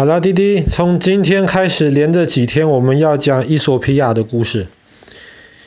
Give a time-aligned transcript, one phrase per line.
[0.00, 4.66] 好啦，弟弟，从今天开始，连着几天，我们要讲伊索比亚的故事。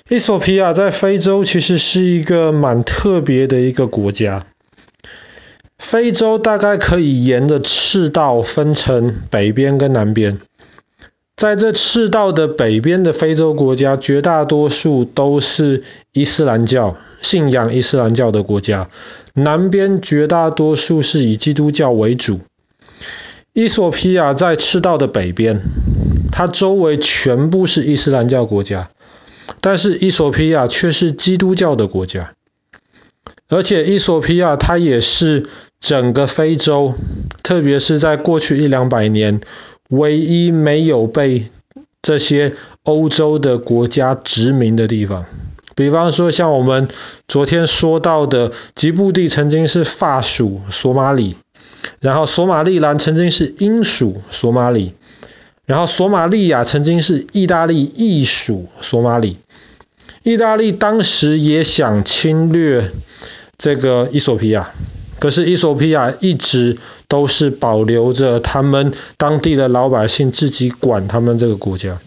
[0.10, 4.44] 伊索比亚在非洲其实是一个蛮特别的一个国家。
[5.78, 10.40] 非洲大概可以沿着赤道分成北边跟南边。
[11.36, 18.90] 在这赤道的北边的非洲国家，绝大多数都是伊斯兰教，信仰伊斯兰教的国家。
[19.36, 22.40] 南边绝大多数是以基督教为主。
[23.54, 25.62] 伊索比亚在赤道的北边，
[26.32, 28.90] 它周围全部是伊斯兰教国家，
[29.62, 32.34] 但是伊索比亚却是基督教的国家，
[33.50, 35.46] 而且伊索比亚它也是
[35.80, 36.96] 整个非洲，
[37.44, 39.42] 特别是在过去一两百年，
[39.92, 41.52] 唯一没有被
[42.02, 45.28] 这些欧洲的国家殖民的地方。
[45.76, 46.88] 比方说，像我们
[47.28, 51.36] 昨天说到的，吉布地曾经是法属索马里。
[52.00, 54.94] 然后索马利兰曾经是英属索马里，
[55.66, 59.38] 然后索马利亚曾经是意大利意属索马里。
[60.24, 62.92] 意大利当时也想侵略
[63.58, 64.72] 这个伊索比亚，
[65.20, 66.78] 可是伊索比亚一直
[67.10, 72.00] 都是保留着他们当地的老百姓自己管他们这个国家。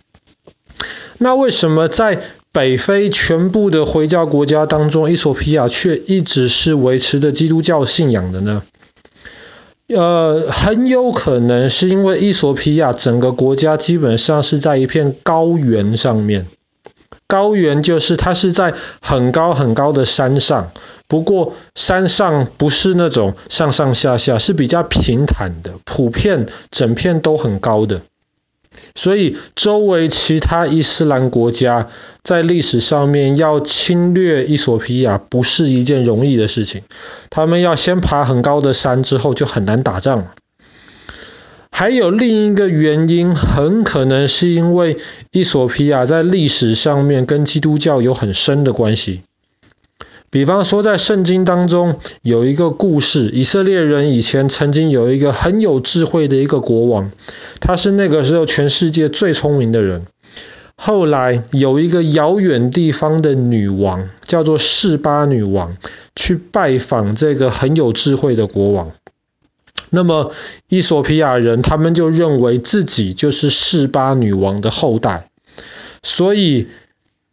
[1.19, 2.23] 那为什么在
[2.53, 8.63] 北非全部的回教国家当中，伊索比亚却一直是维持着基督教信仰的呢？
[9.89, 16.47] 呃，很有可能是因为伊索比亚整个国家基本上是在一片高原上面，
[17.29, 20.73] 高原就是它是在很高很高的山上，
[21.07, 28.03] 不过山上不是那种上上下下，是比较平坦的，普遍整片都很高的。
[28.97, 31.89] 所以，周围其他伊斯兰国家
[32.25, 36.83] 在历史上面要侵略衣索比亚不是一件容易的事情。
[37.31, 40.29] 他们要先爬很高的山，之后就很难打仗。
[41.71, 44.97] 还有另一个原因，很可能是因为
[45.31, 49.21] 衣索比亚在历史上面跟基督教有很深的关系。
[50.37, 57.11] 比方说，在圣经当中有一个故事，以色列人以前曾经有一个很有智慧的一个国王，
[57.59, 60.05] 他是那个时候全世界最聪明的人。
[60.77, 65.79] 后来有一个遥远地方的女王，叫做示巴女王，
[66.15, 68.91] 去拜访这个很有智慧的国王。
[69.89, 70.33] 那么，
[70.69, 75.31] 伊索比亚人他们就认为自己就是示巴女王的后代，
[76.03, 76.67] 所以，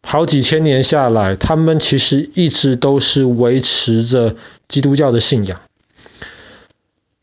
[0.06, 4.36] 好几千年下来，他们其实一直都是维持着
[4.68, 5.62] 基督教的信仰。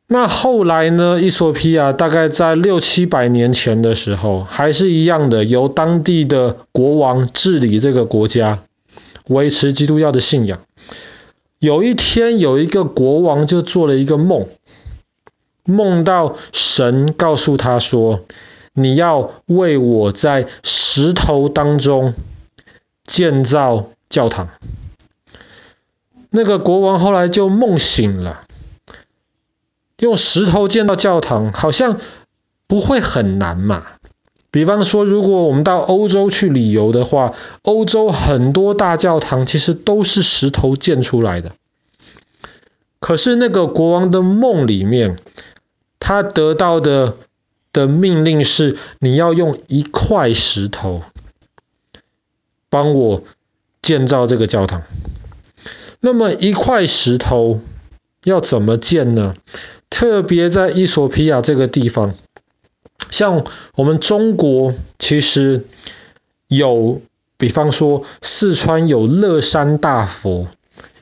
[0.09, 1.21] 那后来呢？
[1.23, 8.59] 伊索比亚大概在六七百年前的时候，还是一样的，由当地的国王治理这个国家，
[9.29, 10.59] 维持基督教的信仰。
[11.61, 14.49] 有一天，有一个国王就做了一个梦，
[15.65, 18.25] 梦到神告诉他说
[18.75, 22.15] ：“你要为我在石头当中。”
[23.11, 24.51] 建造教堂，
[26.31, 28.43] 那个国王后来就梦醒了，
[29.99, 31.99] 用石头建造教堂，好像
[32.69, 33.85] 不会很难嘛。
[34.53, 41.51] 比方说，如果我们到欧洲去旅游的话，欧洲很多大教堂其实都是石头建出来的。
[43.01, 45.19] 可是那个国王的梦里面，
[45.99, 47.17] 他得到的
[47.73, 51.03] 的命令是，你要用一块石头。
[52.71, 53.25] 帮我
[53.83, 54.83] 建造这个教堂。
[56.01, 57.61] 那么一块石头
[58.25, 59.35] 要怎么建呢？
[59.91, 62.15] 特别在伊索比亚这个地方，
[63.11, 63.45] 像
[63.75, 65.65] 我们中国其实
[66.47, 67.03] 有，
[67.37, 70.47] 比方说四川有乐山大佛，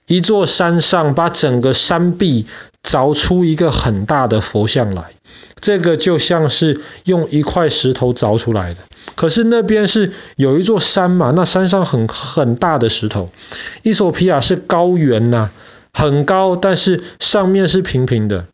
[0.07, 2.47] 一座山上把整个山壁
[2.83, 5.13] 凿出一个很大的佛像来，
[5.61, 8.81] 这个就像是用一块石头凿出来的。
[9.17, 13.31] 可是那边是有一座山嘛，那山上很很大的石头。
[13.83, 15.51] 伊索比亚是高原呐、
[15.93, 18.47] 很高，但是上面是平平的。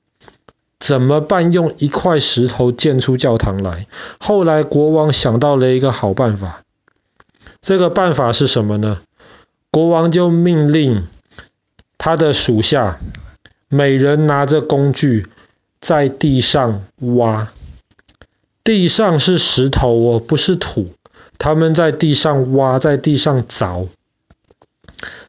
[0.80, 1.52] 怎么办？
[1.52, 3.86] 用一块石头建出教堂来。
[4.18, 6.62] 后来国王想到了一个好办法。
[7.62, 9.00] 这个办法是什么呢？
[9.70, 11.06] 国王就命令
[11.96, 12.98] 他的属下，
[13.68, 15.26] 每人拿着工具
[15.80, 17.48] 在地上挖。
[18.64, 20.94] 地上是石头哦，不是土。
[21.38, 23.88] 他们在地上挖，在地上凿。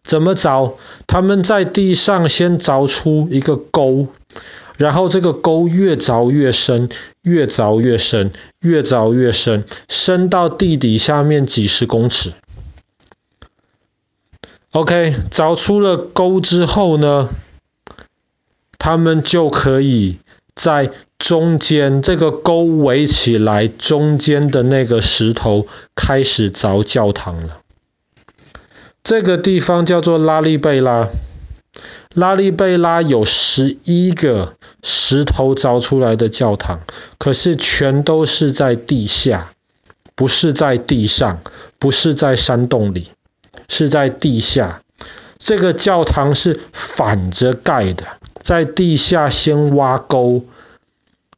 [0.03, 0.73] 怎么凿？
[1.07, 4.07] 他们在地上先凿出一个沟，
[4.77, 6.89] 然后这个沟越凿越深，
[7.23, 12.33] 越凿越深，越凿越深，深到地底下面几十公尺。
[14.71, 17.29] OK，凿出了沟之后呢，
[18.77, 20.19] 他们就可以
[20.55, 27.59] 在中间这个沟围起来，中间的那个石头开始凿教堂了。
[29.03, 31.09] 这个地方叫做拉利贝拉。
[32.13, 36.79] 拉利贝拉有十一个石头凿出来的教堂，
[37.17, 39.51] 可是全都是在地下，
[40.15, 41.41] 不是在地上，
[41.77, 43.11] 不是在山洞里，
[43.67, 44.81] 是在地下。
[45.37, 48.05] 这个教堂是反着盖的，
[48.45, 50.45] 在地下先挖沟。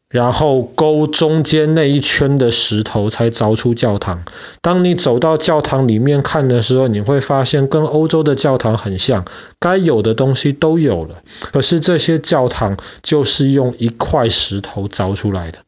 [0.09, 4.23] 然后沟中间那一圈的石头才凿出教堂。
[4.61, 9.25] 当你走到教堂里面看的时候，你会发现跟欧洲的教堂很像，
[9.59, 11.23] 该有的东西都有了。
[11.51, 15.59] 可是这些教堂就是用一块石头凿出来的。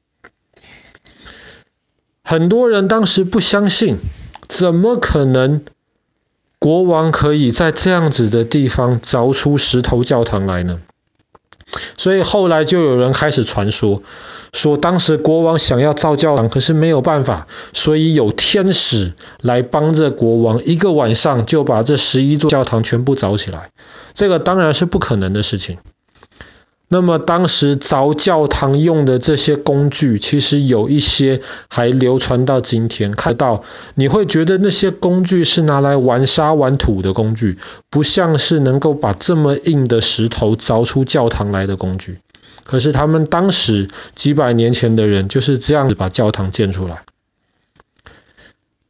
[2.24, 3.97] 很多人当时不相信，
[4.47, 5.63] 怎么可能
[6.59, 10.80] 国王可以在这样子的地方凿出石头教堂来呢？
[11.98, 14.01] 所以后来就有人开始传说，
[14.54, 23.69] 说当时国王想要造教堂，可是没有办法，所以有天使来帮着国王，一个晚上就把这十一座教堂全部凿起来。
[24.13, 25.77] 这个当然是不可能的事情。
[26.91, 31.39] 那么当时凿教堂用的这些工具，其实有一些
[31.69, 33.12] 还流传到今天。
[33.12, 33.63] 看到
[33.94, 37.59] 你会觉得那些工具是拿来玩沙玩土的工具，
[37.91, 42.21] 不像是能够把这么硬的石头凿出教堂来的工具。
[42.63, 47.03] 可是他们当时几百年前的人就是这样子把教堂建出来。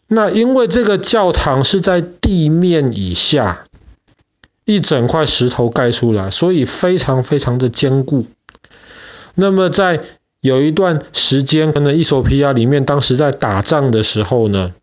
[0.08, 3.66] 那因为这个教堂是在地面以下。
[4.70, 8.28] 一整块石头盖出来，所以非常非常的坚固。
[9.34, 10.02] 那么在
[10.42, 14.74] 有一段时间，可能衣索比亚里面当时在打仗的时候呢，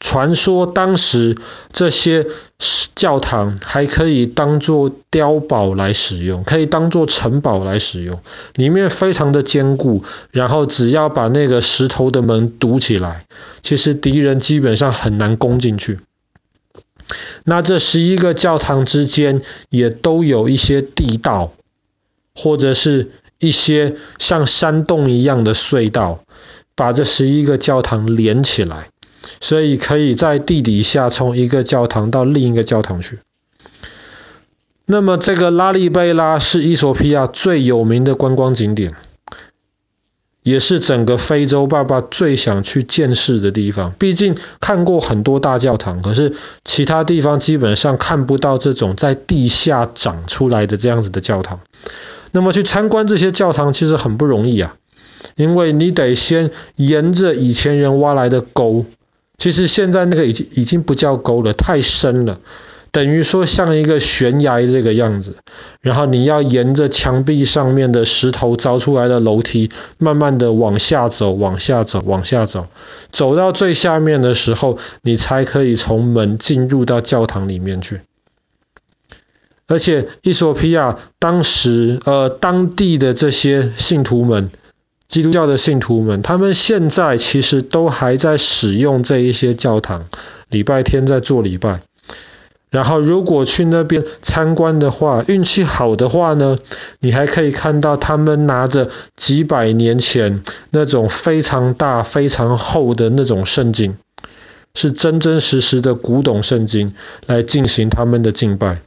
[0.00, 1.36] 传说当时
[1.72, 2.26] 这些
[2.96, 8.20] 教堂还可以当做碉堡来使用，可以当做城堡来使用，
[8.56, 10.02] 里面非常的坚固。
[10.32, 13.26] 然后只要把那个石头的门堵起来，
[13.62, 16.00] 其实敌人基本上很难攻进去。
[17.48, 19.40] 那这十一个教堂之间
[19.70, 21.54] 也都有一些地道，
[22.34, 26.20] 或者是一些像山洞一样的隧道，
[26.74, 28.90] 把这十一个教堂连起来，
[29.40, 33.18] 所以可以在地底下从一个教堂到另一个教堂去。
[34.84, 38.94] 那么这个拉利贝拉是伊索比亚最有名的观光景点。
[40.48, 43.92] 也是整个非洲爸爸最想去见识的地方。
[43.98, 46.34] 毕竟看过很多大教堂，可是
[46.64, 51.60] 其他地方基本上看不到这种在地下长出来的这样子的教堂。
[52.32, 54.76] 那么去参观这些教堂其实很不容易啊，
[55.36, 58.86] 因为你得先沿着以前人挖来的沟，
[59.36, 62.40] 其实现在那个已经已经不叫沟了，太深了。
[62.90, 65.36] 等于说像一个悬崖这个样子，
[65.80, 72.66] 然后你要沿着墙壁上面的石头凿出来的楼梯，慢慢的往下走，往下走，往下走，
[73.12, 78.00] 走到最下面的时候，你才可以从门进入到教堂里面去。
[79.66, 84.50] 而且，伊索比亚当时呃当地的这些信徒们，
[85.08, 90.06] 基督教的信徒们，他们现在其实都还在使用这一些教堂，
[90.48, 91.82] 礼拜天在做礼拜。
[92.70, 96.58] 然后，如果去那边参观的话，运气好的话呢，
[97.00, 103.96] 你还可以看到他们拿着几百年前那种非常大、非常厚的那种圣经，
[104.74, 106.94] 是真真实实的古董圣经
[107.26, 108.82] 来进行他们的敬拜。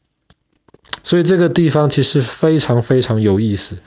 [1.01, 3.77] 所以这个地方其实非常非常有意思。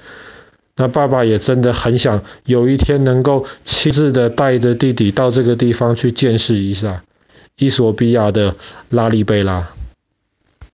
[0.74, 7.04] 那爸爸也真的很想有一天能够亲自的带着弟弟到这个地方去见识一下
[7.56, 8.56] 伊索比亚的
[8.88, 9.68] 拉利贝拉。